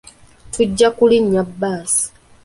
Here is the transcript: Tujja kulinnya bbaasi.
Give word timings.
Tujja 0.53 0.87
kulinnya 0.97 1.43
bbaasi. 1.49 2.05